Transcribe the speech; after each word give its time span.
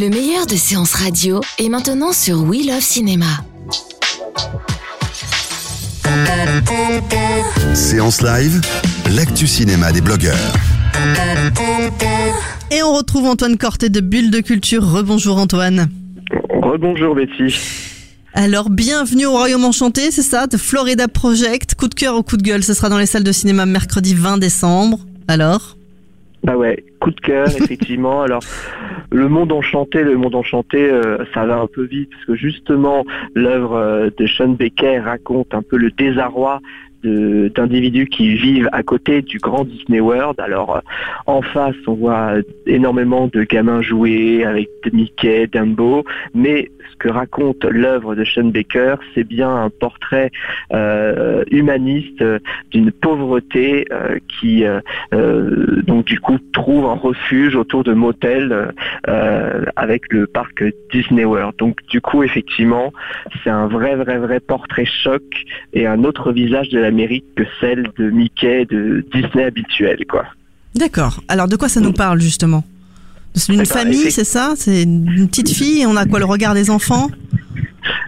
Le 0.00 0.10
meilleur 0.10 0.46
de 0.46 0.54
séances 0.54 0.94
radio 0.94 1.40
est 1.58 1.68
maintenant 1.68 2.12
sur 2.12 2.44
We 2.44 2.64
Love 2.66 2.80
Cinéma. 2.80 3.26
Séance 7.74 8.22
live, 8.22 8.60
l'actu 9.16 9.48
cinéma 9.48 9.90
des 9.90 10.00
blogueurs. 10.00 10.52
Et 12.70 12.80
on 12.84 12.92
retrouve 12.92 13.26
Antoine 13.26 13.56
Corté 13.56 13.88
de 13.88 13.98
Bulle 13.98 14.30
de 14.30 14.38
Culture. 14.38 14.84
Rebonjour 14.84 15.36
Antoine. 15.36 15.88
Rebonjour 16.62 17.16
Betty. 17.16 17.58
Alors, 18.34 18.70
bienvenue 18.70 19.26
au 19.26 19.32
Royaume 19.32 19.64
Enchanté, 19.64 20.12
c'est 20.12 20.22
ça, 20.22 20.46
de 20.46 20.56
Florida 20.56 21.08
Project. 21.08 21.74
Coup 21.74 21.88
de 21.88 21.94
cœur 21.96 22.16
ou 22.16 22.22
coup 22.22 22.36
de 22.36 22.42
gueule, 22.42 22.62
ce 22.62 22.72
sera 22.72 22.88
dans 22.88 22.98
les 22.98 23.06
salles 23.06 23.24
de 23.24 23.32
cinéma 23.32 23.66
mercredi 23.66 24.14
20 24.14 24.38
décembre. 24.38 25.00
Alors? 25.26 25.76
Bah 26.44 26.56
ouais, 26.56 26.84
coup 26.98 27.10
de 27.10 27.20
cœur, 27.20 27.46
effectivement. 27.56 28.22
Alors, 28.22 28.42
le 29.10 29.28
monde 29.28 29.52
enchanté, 29.52 30.02
le 30.02 30.16
monde 30.16 30.34
enchanté, 30.34 30.90
euh, 30.90 31.24
ça 31.34 31.46
va 31.46 31.58
un 31.58 31.66
peu 31.66 31.84
vite, 31.84 32.10
parce 32.10 32.24
que 32.26 32.34
justement, 32.34 33.04
l'œuvre 33.34 33.74
euh, 33.76 34.10
de 34.16 34.26
Sean 34.26 34.48
Baker 34.48 34.98
raconte 34.98 35.54
un 35.54 35.62
peu 35.62 35.76
le 35.76 35.90
désarroi 35.90 36.60
d'individus 37.04 38.06
qui 38.06 38.34
vivent 38.34 38.68
à 38.72 38.82
côté 38.82 39.22
du 39.22 39.38
grand 39.38 39.64
Disney 39.64 40.00
World. 40.00 40.40
Alors 40.40 40.76
euh, 40.76 40.80
en 41.26 41.42
face, 41.42 41.76
on 41.86 41.94
voit 41.94 42.34
énormément 42.66 43.28
de 43.28 43.44
gamins 43.44 43.82
jouer 43.82 44.44
avec 44.44 44.68
Mickey, 44.92 45.46
Dumbo, 45.46 46.04
mais 46.34 46.70
ce 46.90 46.96
que 46.96 47.08
raconte 47.08 47.64
l'œuvre 47.64 48.14
de 48.14 48.24
Sean 48.24 48.46
Baker, 48.46 48.96
c'est 49.14 49.24
bien 49.24 49.54
un 49.54 49.70
portrait 49.70 50.30
euh, 50.72 51.44
humaniste 51.50 52.22
euh, 52.22 52.38
d'une 52.70 52.90
pauvreté 52.90 53.86
qui 54.40 54.64
donc 55.86 56.04
du 56.04 56.20
coup 56.20 56.38
trouve 56.52 56.86
un 56.86 56.94
refuge 56.94 57.54
autour 57.56 57.84
de 57.84 57.92
motels 57.92 58.72
avec 59.76 60.12
le 60.12 60.26
parc 60.26 60.64
Disney 60.92 61.24
World. 61.24 61.54
Donc 61.58 61.78
du 61.88 62.00
coup 62.00 62.22
effectivement 62.22 62.92
c'est 63.42 63.50
un 63.50 63.66
vrai 63.66 63.94
vrai 63.96 64.18
vrai 64.18 64.40
portrait 64.40 64.84
choc 64.84 65.22
et 65.72 65.86
un 65.86 66.04
autre 66.04 66.32
visage 66.32 66.68
de 66.70 66.78
l'Amérique 66.88 67.24
que 67.36 67.44
celle 67.60 67.90
de 67.98 68.10
Mickey 68.10 68.64
de 68.64 69.04
Disney 69.12 69.44
habituel 69.44 69.98
quoi. 70.08 70.24
D'accord. 70.74 71.20
Alors, 71.28 71.48
de 71.48 71.56
quoi 71.56 71.68
ça 71.68 71.80
nous 71.80 71.92
parle 71.92 72.20
justement? 72.20 72.62
C'est 73.34 73.52
une 73.52 73.60
Eh 73.60 73.64
ben, 73.64 73.66
famille, 73.66 74.10
c'est 74.10 74.24
ça? 74.24 74.54
C'est 74.56 74.82
une 74.82 75.28
petite 75.28 75.50
fille 75.50 75.84
On 75.86 75.96
a 75.96 76.06
quoi 76.06 76.18
Le 76.18 76.24
regard 76.24 76.54
des 76.54 76.70
enfants? 76.70 77.08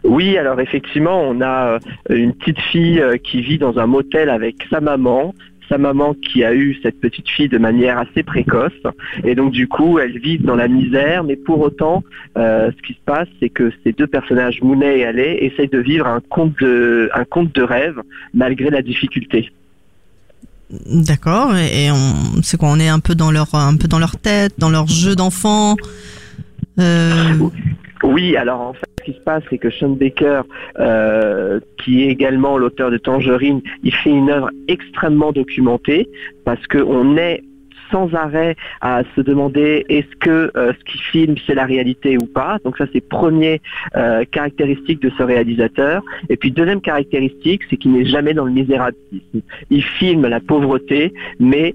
Oui, 0.04 0.36
alors 0.36 0.60
effectivement, 0.60 1.20
on 1.22 1.40
a 1.40 1.72
euh, 1.74 1.78
une 2.10 2.32
petite 2.34 2.60
fille 2.72 3.00
euh, 3.00 3.16
qui 3.16 3.40
vit 3.42 3.58
dans 3.58 3.78
un 3.78 3.86
motel 3.86 4.28
avec 4.30 4.56
sa 4.70 4.80
maman, 4.80 5.34
sa 5.70 5.78
maman 5.78 6.14
qui 6.14 6.44
a 6.44 6.52
eu 6.54 6.76
cette 6.82 7.00
petite 7.00 7.28
fille 7.28 7.48
de 7.48 7.56
manière 7.56 7.96
assez 7.98 8.22
précoce, 8.22 8.72
et 9.24 9.34
donc 9.34 9.52
du 9.52 9.68
coup, 9.68 9.98
elles 9.98 10.18
vivent 10.18 10.44
dans 10.44 10.56
la 10.56 10.68
misère, 10.68 11.24
mais 11.24 11.36
pour 11.36 11.60
autant, 11.60 12.02
euh, 12.36 12.70
ce 12.76 12.82
qui 12.86 12.92
se 12.94 13.04
passe, 13.06 13.28
c'est 13.40 13.48
que 13.48 13.72
ces 13.82 13.92
deux 13.92 14.06
personnages, 14.06 14.60
Monet 14.62 14.98
et 14.98 15.04
Allais, 15.06 15.38
essayent 15.44 15.68
de 15.68 15.78
vivre 15.78 16.06
un 16.06 16.20
conte 16.20 16.58
de, 16.60 17.08
un 17.14 17.24
conte 17.24 17.54
de 17.54 17.62
rêve 17.62 18.00
malgré 18.34 18.68
la 18.68 18.82
difficulté. 18.82 19.50
D'accord. 20.70 21.56
Et, 21.56 21.86
et 21.86 21.90
on, 21.90 22.42
c'est 22.42 22.56
quoi 22.56 22.68
On 22.68 22.78
est 22.78 22.88
un 22.88 23.00
peu 23.00 23.14
dans 23.14 23.30
leur, 23.30 23.54
un 23.54 23.76
peu 23.76 23.88
dans 23.88 23.98
leur 23.98 24.16
tête, 24.16 24.52
dans 24.58 24.70
leur 24.70 24.86
jeu 24.86 25.16
d'enfant. 25.16 25.76
Euh, 26.78 27.34
Oui, 28.02 28.36
alors 28.36 28.60
en 28.60 28.72
fait, 28.72 28.89
ce 29.00 29.10
qui 29.10 29.18
se 29.18 29.22
passe, 29.22 29.42
c'est 29.50 29.58
que 29.58 29.70
Sean 29.70 29.90
Baker, 29.90 30.42
euh, 30.78 31.60
qui 31.78 32.04
est 32.04 32.08
également 32.08 32.58
l'auteur 32.58 32.90
de 32.90 32.98
Tangerine, 32.98 33.60
il 33.82 33.94
fait 33.94 34.10
une 34.10 34.30
œuvre 34.30 34.50
extrêmement 34.68 35.32
documentée 35.32 36.08
parce 36.44 36.64
qu'on 36.66 37.16
est 37.16 37.42
sans 37.90 38.14
arrêt 38.14 38.54
à 38.80 39.02
se 39.16 39.20
demander 39.20 39.84
est-ce 39.88 40.14
que 40.20 40.52
euh, 40.56 40.72
ce 40.78 40.84
qu'il 40.84 41.00
filme 41.00 41.34
c'est 41.44 41.56
la 41.56 41.64
réalité 41.64 42.16
ou 42.22 42.26
pas? 42.26 42.58
Donc 42.64 42.78
ça 42.78 42.86
c'est 42.92 43.00
premier 43.00 43.60
euh, 43.96 44.24
caractéristique 44.30 45.02
de 45.02 45.10
ce 45.18 45.24
réalisateur. 45.24 46.00
Et 46.28 46.36
puis 46.36 46.52
deuxième 46.52 46.80
caractéristique, 46.80 47.62
c'est 47.68 47.76
qu'il 47.76 47.92
n'est 47.92 48.04
jamais 48.04 48.32
dans 48.32 48.44
le 48.44 48.52
misérabilisme. 48.52 49.40
Il 49.70 49.82
filme 49.82 50.28
la 50.28 50.38
pauvreté, 50.38 51.12
mais 51.40 51.74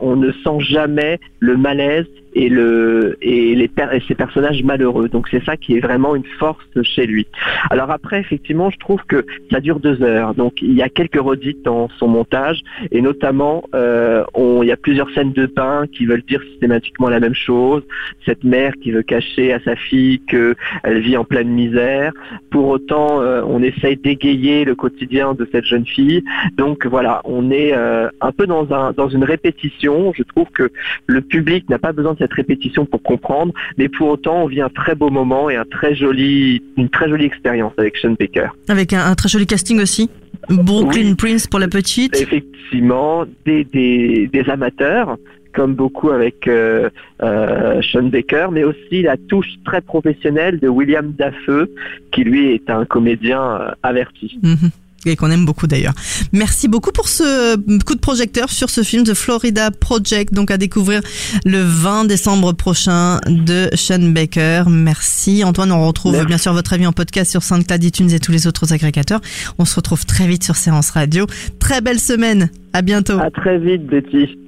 on 0.00 0.16
ne 0.16 0.32
sent 0.32 0.58
jamais 0.60 1.20
le 1.38 1.56
malaise 1.56 2.06
et 2.34 2.48
le 2.48 3.16
les 3.20 3.70
ces 4.08 4.14
personnages 4.14 4.62
malheureux. 4.62 5.08
Donc 5.08 5.28
c'est 5.30 5.44
ça 5.44 5.56
qui 5.56 5.76
est 5.76 5.80
vraiment 5.80 6.14
une 6.14 6.24
force 6.38 6.64
chez 6.82 7.06
lui. 7.06 7.26
Alors 7.70 7.90
après 7.90 8.20
effectivement 8.20 8.70
je 8.70 8.78
trouve 8.78 9.02
que 9.06 9.24
ça 9.50 9.60
dure 9.60 9.80
deux 9.80 10.02
heures. 10.02 10.34
Donc 10.34 10.62
il 10.62 10.72
y 10.72 10.82
a 10.82 10.88
quelques 10.88 11.20
redites 11.20 11.62
dans 11.62 11.88
son 11.98 12.08
montage 12.08 12.62
et 12.90 13.00
notamment 13.00 13.64
euh, 13.74 14.24
il 14.62 14.68
y 14.68 14.72
a 14.72 14.76
plusieurs 14.76 15.10
scènes 15.10 15.32
de 15.32 15.46
pain 15.46 15.86
qui 15.92 16.06
veulent 16.06 16.22
dire 16.22 16.42
systématiquement 16.50 17.08
la 17.08 17.20
même 17.20 17.34
chose. 17.34 17.82
Cette 18.24 18.44
mère 18.44 18.72
qui 18.82 18.90
veut 18.90 19.02
cacher 19.02 19.52
à 19.52 19.60
sa 19.60 19.76
fille 19.76 20.20
qu'elle 20.20 21.00
vit 21.00 21.16
en 21.16 21.24
pleine 21.24 21.48
misère. 21.48 22.12
Pour 22.50 22.68
autant 22.68 23.20
euh, 23.20 23.42
on 23.46 23.62
essaye 23.62 23.96
d'égayer 23.96 24.64
le 24.64 24.74
quotidien 24.74 25.34
de 25.34 25.48
cette 25.52 25.64
jeune 25.64 25.86
fille. 25.86 26.24
Donc 26.56 26.86
voilà 26.86 27.20
on 27.24 27.50
est 27.50 27.72
euh, 27.74 28.08
un 28.20 28.32
peu 28.32 28.46
dans 28.46 28.64
dans 28.64 29.08
une 29.08 29.24
répétition. 29.24 30.12
Je 30.16 30.22
trouve 30.22 30.48
que 30.52 30.70
le 31.06 31.20
public 31.20 31.68
n'a 31.68 31.78
pas 31.78 31.92
besoin 31.92 32.14
de 32.14 32.21
cette 32.22 32.32
répétition 32.34 32.86
pour 32.86 33.02
comprendre, 33.02 33.52
mais 33.78 33.88
pour 33.88 34.08
autant, 34.08 34.44
on 34.44 34.46
vit 34.46 34.60
un 34.60 34.68
très 34.68 34.94
beau 34.94 35.10
moment 35.10 35.50
et 35.50 35.56
un 35.56 35.64
très 35.64 35.94
joli, 35.94 36.62
une 36.76 36.88
très 36.88 37.08
jolie 37.08 37.24
expérience 37.24 37.72
avec 37.76 37.96
Sean 37.96 38.14
Baker. 38.18 38.48
avec 38.68 38.92
un, 38.92 39.04
un 39.10 39.14
très 39.14 39.28
joli 39.28 39.46
casting 39.46 39.80
aussi. 39.80 40.08
Brooklyn 40.48 41.08
Oui. 41.10 41.14
Prince 41.14 41.46
pour 41.46 41.58
la 41.60 41.68
petite. 41.68 42.14
Effectivement, 42.20 43.24
des, 43.46 43.64
des, 43.64 44.28
des 44.32 44.50
amateurs, 44.50 45.16
comme 45.52 45.74
beaucoup 45.74 46.10
avec 46.10 46.48
euh, 46.48 46.88
euh, 47.22 47.80
Sean 47.82 48.04
Baker, 48.04 48.48
mais 48.52 48.64
aussi 48.64 49.02
la 49.02 49.16
touche 49.16 49.50
très 49.64 49.80
professionnelle 49.80 50.58
de 50.60 50.68
William 50.68 51.12
Dafoe, 51.12 51.66
qui 52.12 52.24
lui 52.24 52.52
est 52.54 52.70
un 52.70 52.84
comédien 52.84 53.42
euh, 53.42 53.70
averti. 53.82 54.38
Mhm. 54.42 54.70
Et 55.04 55.16
qu'on 55.16 55.30
aime 55.30 55.44
beaucoup 55.44 55.66
d'ailleurs. 55.66 55.94
Merci 56.32 56.68
beaucoup 56.68 56.92
pour 56.92 57.08
ce 57.08 57.56
coup 57.84 57.94
de 57.94 58.00
projecteur 58.00 58.50
sur 58.50 58.70
ce 58.70 58.82
film 58.82 59.04
The 59.04 59.14
Florida 59.14 59.70
Project, 59.70 60.32
donc 60.32 60.50
à 60.50 60.56
découvrir 60.58 61.00
le 61.44 61.60
20 61.62 62.04
décembre 62.04 62.52
prochain 62.52 63.18
de 63.26 63.68
Sean 63.74 64.10
Baker. 64.12 64.64
Merci 64.68 65.42
Antoine, 65.44 65.72
on 65.72 65.86
retrouve 65.86 66.12
Merci. 66.12 66.26
bien 66.26 66.38
sûr 66.38 66.52
votre 66.52 66.72
avis 66.72 66.86
en 66.86 66.92
podcast 66.92 67.30
sur 67.30 67.42
SoundCloud, 67.42 67.82
iTunes 67.82 68.10
et 68.10 68.20
tous 68.20 68.32
les 68.32 68.46
autres 68.46 68.72
agrégateurs. 68.72 69.20
On 69.58 69.64
se 69.64 69.74
retrouve 69.74 70.06
très 70.06 70.26
vite 70.26 70.44
sur 70.44 70.56
Séance 70.56 70.90
Radio. 70.90 71.26
Très 71.58 71.80
belle 71.80 72.00
semaine, 72.00 72.50
à 72.72 72.82
bientôt. 72.82 73.18
À 73.18 73.30
très 73.30 73.58
vite, 73.58 73.86
Betty. 73.86 74.38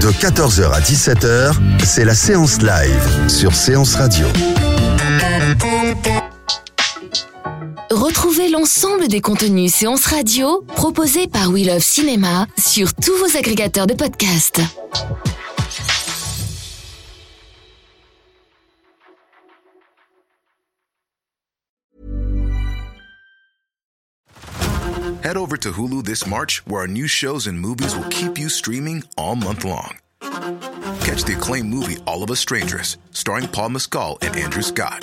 De 0.00 0.08
14h 0.10 0.72
à 0.72 0.80
17h, 0.80 1.54
c'est 1.82 2.04
la 2.04 2.14
séance 2.14 2.60
live 2.62 3.28
sur 3.28 3.52
Séance 3.54 3.96
Radio. 3.96 4.26
L'ensemble 8.50 9.08
des 9.08 9.20
contenus 9.20 9.74
séances 9.74 10.06
radio 10.06 10.62
proposés 10.76 11.26
par 11.26 11.50
We 11.50 11.66
Love 11.66 11.82
Cinéma 11.82 12.46
sur 12.58 12.92
tous 12.94 13.16
vos 13.16 13.36
agrégateurs 13.38 13.86
de 13.86 13.94
podcasts. 13.94 14.60
Head 25.22 25.36
over 25.38 25.56
to 25.56 25.72
Hulu 25.72 26.04
this 26.04 26.26
March, 26.26 26.62
where 26.66 26.82
our 26.82 26.86
new 26.86 27.08
shows 27.08 27.46
and 27.46 27.58
movies 27.58 27.96
will 27.96 28.08
keep 28.10 28.38
you 28.38 28.50
streaming 28.50 29.04
all 29.16 29.36
month 29.36 29.64
long. 29.64 29.96
Catch 31.00 31.24
the 31.24 31.34
acclaimed 31.34 31.70
movie 31.70 31.96
All 32.06 32.22
of 32.22 32.30
Us 32.30 32.40
Strangers, 32.40 32.98
starring 33.10 33.48
Paul 33.48 33.70
Mescal 33.70 34.18
and 34.20 34.36
Andrew 34.36 34.62
Scott. 34.62 35.02